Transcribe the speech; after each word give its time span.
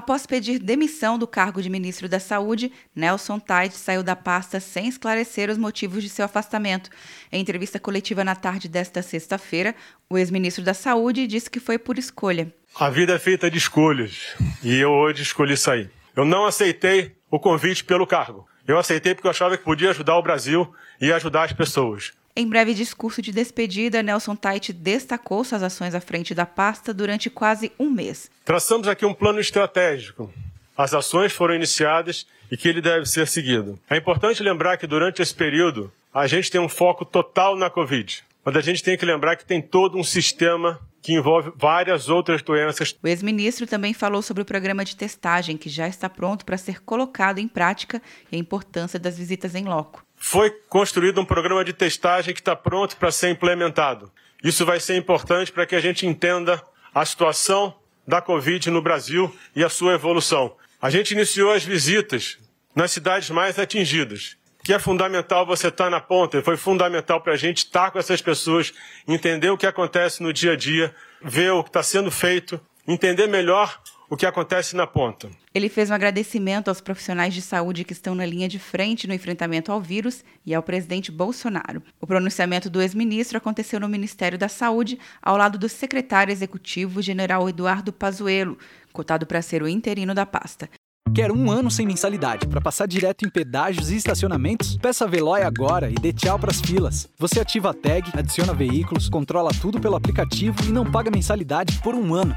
Após 0.00 0.24
pedir 0.24 0.58
demissão 0.58 1.18
do 1.18 1.26
cargo 1.26 1.60
de 1.60 1.68
ministro 1.68 2.08
da 2.08 2.18
Saúde, 2.18 2.72
Nelson 2.96 3.38
Tait 3.38 3.70
saiu 3.70 4.02
da 4.02 4.16
pasta 4.16 4.58
sem 4.58 4.88
esclarecer 4.88 5.50
os 5.50 5.58
motivos 5.58 6.02
de 6.02 6.08
seu 6.08 6.24
afastamento. 6.24 6.88
Em 7.30 7.38
entrevista 7.38 7.78
coletiva 7.78 8.24
na 8.24 8.34
tarde 8.34 8.66
desta 8.66 9.02
sexta-feira, 9.02 9.74
o 10.08 10.16
ex-ministro 10.16 10.64
da 10.64 10.72
Saúde 10.72 11.26
disse 11.26 11.50
que 11.50 11.60
foi 11.60 11.78
por 11.78 11.98
escolha. 11.98 12.50
A 12.76 12.88
vida 12.88 13.12
é 13.12 13.18
feita 13.18 13.50
de 13.50 13.58
escolhas 13.58 14.34
e 14.64 14.74
eu 14.74 14.90
hoje 14.90 15.22
escolhi 15.22 15.54
sair. 15.54 15.90
Eu 16.16 16.24
não 16.24 16.46
aceitei 16.46 17.14
o 17.30 17.38
convite 17.38 17.84
pelo 17.84 18.06
cargo. 18.06 18.48
Eu 18.66 18.78
aceitei 18.78 19.14
porque 19.14 19.26
eu 19.26 19.32
achava 19.32 19.58
que 19.58 19.64
podia 19.64 19.90
ajudar 19.90 20.16
o 20.16 20.22
Brasil 20.22 20.72
e 20.98 21.12
ajudar 21.12 21.44
as 21.44 21.52
pessoas. 21.52 22.14
Em 22.40 22.48
breve 22.48 22.72
discurso 22.72 23.20
de 23.20 23.32
despedida, 23.32 24.02
Nelson 24.02 24.34
Tait 24.34 24.72
destacou 24.72 25.44
suas 25.44 25.62
ações 25.62 25.94
à 25.94 26.00
frente 26.00 26.34
da 26.34 26.46
pasta 26.46 26.94
durante 26.94 27.28
quase 27.28 27.70
um 27.78 27.90
mês. 27.90 28.30
Traçamos 28.46 28.88
aqui 28.88 29.04
um 29.04 29.12
plano 29.12 29.38
estratégico. 29.38 30.32
As 30.74 30.94
ações 30.94 31.34
foram 31.34 31.54
iniciadas 31.54 32.26
e 32.50 32.56
que 32.56 32.66
ele 32.66 32.80
deve 32.80 33.04
ser 33.04 33.26
seguido. 33.26 33.78
É 33.90 33.98
importante 33.98 34.42
lembrar 34.42 34.78
que 34.78 34.86
durante 34.86 35.20
esse 35.20 35.34
período 35.34 35.92
a 36.14 36.26
gente 36.26 36.50
tem 36.50 36.58
um 36.58 36.66
foco 36.66 37.04
total 37.04 37.56
na 37.56 37.68
Covid, 37.68 38.24
mas 38.42 38.56
a 38.56 38.62
gente 38.62 38.82
tem 38.82 38.96
que 38.96 39.04
lembrar 39.04 39.36
que 39.36 39.44
tem 39.44 39.60
todo 39.60 39.98
um 39.98 40.02
sistema 40.02 40.80
que 41.02 41.12
envolve 41.12 41.52
várias 41.54 42.08
outras 42.08 42.40
doenças. 42.40 42.96
O 43.02 43.06
ex-ministro 43.06 43.66
também 43.66 43.92
falou 43.92 44.22
sobre 44.22 44.42
o 44.42 44.46
programa 44.46 44.82
de 44.82 44.96
testagem 44.96 45.58
que 45.58 45.68
já 45.68 45.86
está 45.86 46.08
pronto 46.08 46.46
para 46.46 46.56
ser 46.56 46.82
colocado 46.82 47.38
em 47.38 47.46
prática 47.46 48.00
e 48.32 48.36
a 48.36 48.38
importância 48.38 48.98
das 48.98 49.18
visitas 49.18 49.54
em 49.54 49.64
loco. 49.64 50.02
Foi 50.22 50.50
construído 50.68 51.20
um 51.20 51.24
programa 51.24 51.64
de 51.64 51.72
testagem 51.72 52.34
que 52.34 52.40
está 52.40 52.54
pronto 52.54 52.96
para 52.96 53.10
ser 53.10 53.30
implementado. 53.30 54.12
Isso 54.44 54.66
vai 54.66 54.78
ser 54.78 54.96
importante 54.96 55.50
para 55.50 55.66
que 55.66 55.74
a 55.74 55.80
gente 55.80 56.06
entenda 56.06 56.62
a 56.94 57.04
situação 57.04 57.74
da 58.06 58.20
Covid 58.20 58.70
no 58.70 58.82
Brasil 58.82 59.34
e 59.56 59.64
a 59.64 59.68
sua 59.70 59.94
evolução. 59.94 60.54
A 60.80 60.90
gente 60.90 61.12
iniciou 61.12 61.52
as 61.52 61.64
visitas 61.64 62.38
nas 62.76 62.92
cidades 62.92 63.30
mais 63.30 63.58
atingidas 63.58 64.38
que 64.62 64.74
é 64.74 64.78
fundamental 64.78 65.46
você 65.46 65.68
estar 65.68 65.84
tá 65.84 65.90
na 65.90 66.00
ponta. 66.00 66.42
Foi 66.42 66.56
fundamental 66.56 67.20
para 67.20 67.32
a 67.32 67.36
gente 67.36 67.58
estar 67.58 67.90
com 67.90 67.98
essas 67.98 68.20
pessoas, 68.20 68.72
entender 69.08 69.50
o 69.50 69.56
que 69.56 69.66
acontece 69.66 70.22
no 70.22 70.32
dia 70.32 70.52
a 70.52 70.56
dia, 70.56 70.94
ver 71.22 71.50
o 71.52 71.62
que 71.62 71.70
está 71.70 71.82
sendo 71.82 72.10
feito, 72.10 72.60
entender 72.86 73.26
melhor 73.26 73.80
o 74.10 74.16
que 74.16 74.26
acontece 74.26 74.74
na 74.74 74.88
ponta. 74.88 75.30
Ele 75.54 75.68
fez 75.68 75.88
um 75.88 75.94
agradecimento 75.94 76.66
aos 76.66 76.80
profissionais 76.80 77.32
de 77.32 77.40
saúde 77.40 77.84
que 77.84 77.92
estão 77.92 78.12
na 78.12 78.26
linha 78.26 78.48
de 78.48 78.58
frente 78.58 79.06
no 79.06 79.14
enfrentamento 79.14 79.70
ao 79.70 79.80
vírus 79.80 80.24
e 80.44 80.52
ao 80.52 80.64
presidente 80.64 81.12
Bolsonaro. 81.12 81.80
O 82.00 82.06
pronunciamento 82.08 82.68
do 82.68 82.82
ex-ministro 82.82 83.38
aconteceu 83.38 83.78
no 83.78 83.88
Ministério 83.88 84.36
da 84.36 84.48
Saúde, 84.48 84.98
ao 85.22 85.36
lado 85.36 85.56
do 85.56 85.68
secretário 85.68 86.32
executivo, 86.32 87.00
general 87.00 87.48
Eduardo 87.48 87.92
Pazuello, 87.92 88.58
cotado 88.92 89.26
para 89.26 89.40
ser 89.40 89.62
o 89.62 89.68
interino 89.68 90.12
da 90.12 90.26
pasta. 90.26 90.68
Quer 91.14 91.32
um 91.32 91.50
ano 91.50 91.70
sem 91.70 91.86
mensalidade 91.86 92.46
para 92.46 92.60
passar 92.60 92.86
direto 92.86 93.24
em 93.24 93.28
pedágios 93.28 93.90
e 93.90 93.96
estacionamentos? 93.96 94.76
Peça 94.76 95.04
a 95.04 95.08
Veloy 95.08 95.42
agora 95.42 95.90
e 95.90 95.94
dê 95.94 96.12
tchau 96.12 96.38
pras 96.38 96.60
filas. 96.60 97.08
Você 97.18 97.40
ativa 97.40 97.70
a 97.70 97.74
tag, 97.74 98.10
adiciona 98.16 98.54
veículos, 98.54 99.08
controla 99.08 99.50
tudo 99.60 99.80
pelo 99.80 99.96
aplicativo 99.96 100.56
e 100.64 100.70
não 100.70 100.88
paga 100.88 101.10
mensalidade 101.10 101.80
por 101.82 101.94
um 101.94 102.14
ano. 102.14 102.36